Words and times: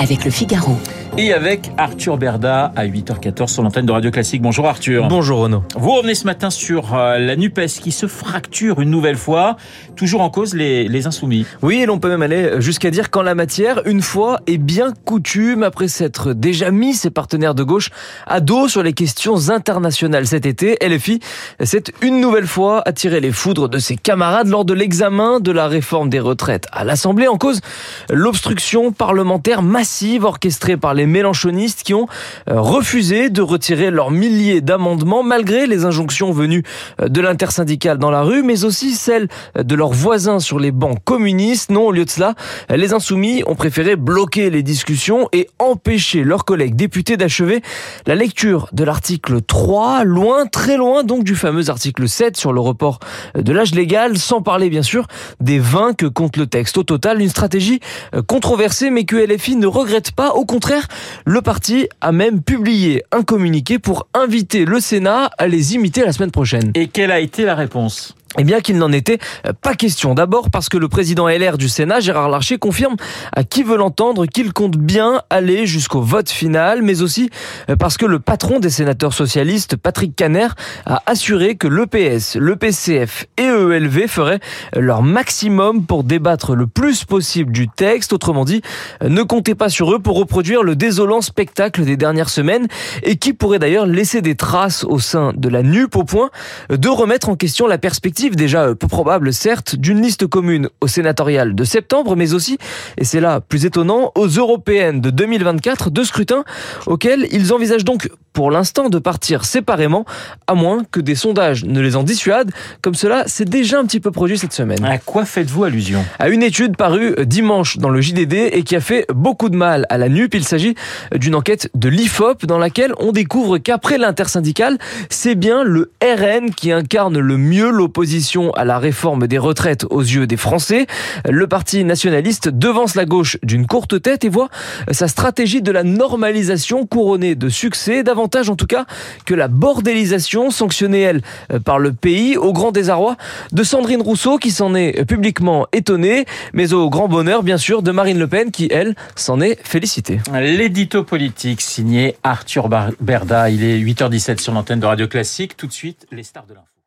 avec 0.00 0.24
le 0.24 0.30
Figaro. 0.30 0.76
Et 1.18 1.34
avec 1.34 1.72
Arthur 1.76 2.16
Berda 2.16 2.72
à 2.76 2.86
8h14 2.86 3.48
sur 3.48 3.62
l'antenne 3.62 3.84
de 3.84 3.92
Radio 3.92 4.10
Classique. 4.10 4.40
Bonjour 4.40 4.66
Arthur. 4.66 5.08
Bonjour 5.08 5.40
Renaud. 5.40 5.62
Vous 5.76 5.90
revenez 5.90 6.14
ce 6.14 6.24
matin 6.24 6.48
sur 6.48 6.94
euh, 6.94 7.18
la 7.18 7.36
NUPES 7.36 7.80
qui 7.82 7.90
se 7.92 8.06
fracture 8.06 8.80
une 8.80 8.90
nouvelle 8.90 9.16
fois, 9.16 9.56
toujours 9.96 10.22
en 10.22 10.30
cause 10.30 10.54
les, 10.54 10.88
les 10.88 11.06
insoumis. 11.06 11.44
Oui, 11.62 11.80
et 11.82 11.86
l'on 11.86 11.98
peut 11.98 12.08
même 12.08 12.22
aller 12.22 12.60
jusqu'à 12.60 12.90
dire 12.90 13.10
qu'en 13.10 13.22
la 13.22 13.34
matière, 13.34 13.82
une 13.86 14.00
fois 14.00 14.40
est 14.46 14.56
bien 14.56 14.94
coutume, 15.04 15.64
après 15.64 15.88
s'être 15.88 16.32
déjà 16.32 16.70
mis 16.70 16.94
ses 16.94 17.10
partenaires 17.10 17.56
de 17.56 17.64
gauche 17.64 17.90
à 18.26 18.40
dos 18.40 18.68
sur 18.68 18.82
les 18.82 18.94
questions 18.94 19.50
internationales 19.50 20.26
cet 20.26 20.46
été, 20.46 20.78
LFI 20.80 21.20
s'est 21.62 21.84
une 22.00 22.20
nouvelle 22.20 22.46
fois 22.46 22.82
attiré 22.86 23.20
les 23.20 23.32
foudres 23.32 23.68
de 23.68 23.78
ses 23.78 23.96
camarades 23.96 24.46
lors 24.46 24.64
de 24.64 24.72
l'examen 24.72 25.40
de 25.40 25.50
la 25.50 25.66
réforme 25.66 26.08
des 26.08 26.20
retraites 26.20 26.68
à 26.72 26.84
l'Assemblée 26.84 27.26
en 27.26 27.36
cause 27.36 27.60
l'obstruction 28.08 28.92
parlementaire 28.92 29.60
massive 29.60 29.89
orchestrée 30.22 30.76
par 30.76 30.94
les 30.94 31.06
mélanchonistes 31.06 31.82
qui 31.82 31.94
ont 31.94 32.06
euh, 32.48 32.60
refusé 32.60 33.30
de 33.30 33.42
retirer 33.42 33.90
leurs 33.90 34.10
milliers 34.10 34.60
d'amendements 34.60 35.22
malgré 35.22 35.66
les 35.66 35.84
injonctions 35.84 36.32
venues 36.32 36.62
euh, 37.00 37.08
de 37.08 37.20
l'intersyndicale 37.20 37.98
dans 37.98 38.10
la 38.10 38.22
rue, 38.22 38.42
mais 38.42 38.64
aussi 38.64 38.92
celles 38.92 39.28
de 39.58 39.74
leurs 39.74 39.92
voisins 39.92 40.40
sur 40.40 40.58
les 40.58 40.72
bancs 40.72 40.98
communistes. 41.04 41.70
Non, 41.70 41.86
au 41.86 41.92
lieu 41.92 42.04
de 42.04 42.10
cela, 42.10 42.34
les 42.68 42.92
insoumis 42.92 43.42
ont 43.46 43.54
préféré 43.54 43.96
bloquer 43.96 44.50
les 44.50 44.62
discussions 44.62 45.28
et 45.32 45.48
empêcher 45.58 46.24
leurs 46.24 46.44
collègues 46.44 46.74
députés 46.74 47.16
d'achever 47.16 47.62
la 48.06 48.14
lecture 48.14 48.68
de 48.72 48.84
l'article 48.84 49.42
3, 49.42 50.04
loin, 50.04 50.46
très 50.46 50.76
loin 50.76 51.04
donc 51.04 51.24
du 51.24 51.34
fameux 51.34 51.70
article 51.70 52.08
7 52.08 52.36
sur 52.36 52.52
le 52.52 52.60
report 52.60 52.98
de 53.34 53.52
l'âge 53.52 53.74
légal, 53.74 54.18
sans 54.18 54.42
parler 54.42 54.70
bien 54.70 54.82
sûr 54.82 55.06
des 55.40 55.58
20 55.58 55.94
que 55.94 56.06
compte 56.06 56.36
le 56.36 56.46
texte. 56.46 56.78
Au 56.78 56.82
total, 56.82 57.20
une 57.20 57.28
stratégie 57.28 57.80
euh, 58.14 58.22
controversée 58.22 58.90
mais 58.90 59.04
que 59.04 59.16
LFI 59.16 59.56
ne 59.56 59.66
regrette 59.70 60.12
pas, 60.12 60.30
au 60.32 60.44
contraire, 60.44 60.86
le 61.24 61.42
parti 61.42 61.88
a 62.00 62.12
même 62.12 62.42
publié 62.42 63.04
un 63.12 63.22
communiqué 63.22 63.78
pour 63.78 64.06
inviter 64.14 64.64
le 64.64 64.80
Sénat 64.80 65.30
à 65.38 65.48
les 65.48 65.74
imiter 65.74 66.04
la 66.04 66.12
semaine 66.12 66.30
prochaine. 66.30 66.72
Et 66.74 66.88
quelle 66.88 67.10
a 67.10 67.20
été 67.20 67.44
la 67.44 67.54
réponse? 67.54 68.14
Eh 68.38 68.44
bien 68.44 68.60
qu'il 68.60 68.78
n'en 68.78 68.92
était 68.92 69.18
euh, 69.46 69.52
pas 69.52 69.74
question. 69.74 70.14
D'abord 70.14 70.50
parce 70.50 70.68
que 70.68 70.76
le 70.76 70.88
président 70.88 71.28
LR 71.28 71.58
du 71.58 71.68
Sénat, 71.68 71.98
Gérard 71.98 72.28
Larcher, 72.28 72.58
confirme 72.58 72.94
à 73.34 73.42
qui 73.42 73.64
veut 73.64 73.76
l'entendre 73.76 74.26
qu'il 74.26 74.52
compte 74.52 74.76
bien 74.76 75.22
aller 75.30 75.66
jusqu'au 75.66 76.00
vote 76.00 76.30
final, 76.30 76.82
mais 76.82 77.02
aussi 77.02 77.30
euh, 77.68 77.74
parce 77.74 77.96
que 77.96 78.06
le 78.06 78.20
patron 78.20 78.60
des 78.60 78.70
sénateurs 78.70 79.14
socialistes, 79.14 79.76
Patrick 79.76 80.14
Caner, 80.14 80.46
a 80.86 81.02
assuré 81.06 81.56
que 81.56 81.66
l'EPS, 81.66 82.36
le 82.36 82.54
PCF 82.54 83.26
et 83.36 83.46
EELV 83.46 84.06
feraient 84.06 84.40
euh, 84.76 84.80
leur 84.80 85.02
maximum 85.02 85.84
pour 85.84 86.04
débattre 86.04 86.54
le 86.54 86.68
plus 86.68 87.04
possible 87.04 87.50
du 87.50 87.68
texte. 87.68 88.12
Autrement 88.12 88.44
dit, 88.44 88.62
ne 89.02 89.22
comptez 89.24 89.56
pas 89.56 89.70
sur 89.70 89.92
eux 89.92 89.98
pour 89.98 90.16
reproduire 90.16 90.62
le 90.62 90.76
désolant 90.76 91.20
spectacle 91.20 91.84
des 91.84 91.96
dernières 91.96 92.30
semaines 92.30 92.68
et 93.02 93.16
qui 93.16 93.32
pourrait 93.32 93.58
d'ailleurs 93.58 93.86
laisser 93.86 94.22
des 94.22 94.36
traces 94.36 94.84
au 94.84 95.00
sein 95.00 95.32
de 95.36 95.48
la 95.48 95.64
NUP 95.64 95.96
au 95.96 96.04
point 96.04 96.30
de 96.68 96.88
remettre 96.88 97.28
en 97.28 97.34
question 97.34 97.66
la 97.66 97.78
perspective 97.78 98.19
déjà 98.28 98.64
euh, 98.64 98.74
peu 98.74 98.88
probable 98.88 99.32
certes, 99.32 99.76
d'une 99.76 100.02
liste 100.02 100.26
commune 100.26 100.68
au 100.80 100.86
sénatorial 100.86 101.54
de 101.54 101.64
septembre, 101.64 102.16
mais 102.16 102.34
aussi, 102.34 102.58
et 102.98 103.04
c'est 103.04 103.20
là 103.20 103.40
plus 103.40 103.64
étonnant, 103.64 104.12
aux 104.14 104.26
européennes 104.26 105.00
de 105.00 105.10
2024, 105.10 105.90
deux 105.90 106.04
scrutins 106.04 106.44
auxquels 106.86 107.26
ils 107.32 107.52
envisagent 107.52 107.84
donc 107.84 108.10
pour 108.32 108.50
l'instant 108.50 108.88
de 108.88 108.98
partir 108.98 109.44
séparément, 109.44 110.04
à 110.46 110.54
moins 110.54 110.84
que 110.90 111.00
des 111.00 111.14
sondages 111.14 111.64
ne 111.64 111.80
les 111.80 111.96
en 111.96 112.02
dissuadent, 112.02 112.52
comme 112.82 112.94
cela 112.94 113.26
s'est 113.26 113.44
déjà 113.44 113.78
un 113.78 113.84
petit 113.84 114.00
peu 114.00 114.10
produit 114.10 114.38
cette 114.38 114.52
semaine. 114.52 114.84
À 114.84 114.98
quoi 114.98 115.24
faites-vous 115.24 115.64
allusion? 115.64 116.04
À 116.18 116.28
une 116.28 116.42
étude 116.42 116.76
parue 116.76 117.14
dimanche 117.26 117.78
dans 117.78 117.88
le 117.88 118.00
JDD 118.00 118.34
et 118.52 118.62
qui 118.62 118.76
a 118.76 118.80
fait 118.80 119.06
beaucoup 119.12 119.48
de 119.48 119.56
mal 119.56 119.86
à 119.88 119.98
la 119.98 120.08
NUP. 120.08 120.34
Il 120.34 120.44
s'agit 120.44 120.74
d'une 121.14 121.34
enquête 121.34 121.70
de 121.74 121.88
l'IFOP 121.88 122.46
dans 122.46 122.58
laquelle 122.58 122.92
on 122.98 123.12
découvre 123.12 123.58
qu'après 123.58 123.98
l'intersyndicale, 123.98 124.78
c'est 125.08 125.34
bien 125.34 125.64
le 125.64 125.90
RN 126.02 126.50
qui 126.54 126.70
incarne 126.72 127.18
le 127.18 127.36
mieux 127.36 127.70
l'opposition 127.70 128.52
à 128.52 128.64
la 128.64 128.78
réforme 128.78 129.26
des 129.26 129.38
retraites 129.38 129.84
aux 129.90 130.02
yeux 130.02 130.26
des 130.26 130.36
Français. 130.36 130.86
Le 131.28 131.46
parti 131.46 131.84
nationaliste 131.84 132.48
devance 132.48 132.94
la 132.94 133.06
gauche 133.06 133.38
d'une 133.42 133.66
courte 133.66 134.00
tête 134.00 134.24
et 134.24 134.28
voit 134.28 134.50
sa 134.92 135.08
stratégie 135.08 135.62
de 135.62 135.72
la 135.72 135.82
normalisation 135.82 136.86
couronnée 136.86 137.34
de 137.34 137.48
succès 137.48 138.02
davantage 138.04 138.19
en 138.20 138.56
tout 138.56 138.66
cas 138.66 138.86
que 139.24 139.34
la 139.34 139.48
bordélisation 139.48 140.50
sanctionnée, 140.50 141.00
elle, 141.00 141.22
euh, 141.52 141.58
par 141.58 141.78
le 141.78 141.92
pays, 141.92 142.36
au 142.36 142.52
grand 142.52 142.72
désarroi 142.72 143.16
de 143.52 143.62
Sandrine 143.62 144.02
Rousseau 144.02 144.38
qui 144.38 144.50
s'en 144.50 144.74
est 144.74 145.04
publiquement 145.04 145.66
étonnée, 145.72 146.24
mais 146.52 146.72
au 146.72 146.90
grand 146.90 147.08
bonheur 147.08 147.42
bien 147.42 147.58
sûr 147.58 147.82
de 147.82 147.90
Marine 147.90 148.18
Le 148.18 148.26
Pen 148.26 148.50
qui, 148.50 148.68
elle, 148.70 148.94
s'en 149.16 149.40
est 149.40 149.58
félicitée. 149.62 150.20
L'édito 150.32 151.04
politique 151.04 151.60
signé 151.60 152.16
Arthur 152.22 152.68
Berda, 153.00 153.50
il 153.50 153.64
est 153.64 153.78
8h17 153.78 154.40
sur 154.40 154.52
l'antenne 154.52 154.80
de 154.80 154.86
Radio 154.86 155.08
Classique, 155.08 155.56
tout 155.56 155.66
de 155.66 155.72
suite 155.72 156.06
les 156.12 156.22
stars 156.22 156.46
de 156.46 156.54
l'info. 156.54 156.79